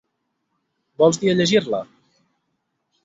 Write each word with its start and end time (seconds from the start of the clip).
Vols 1.03 1.21
dir 1.25 1.31
a 1.33 1.35
llegir-la? 1.41 1.85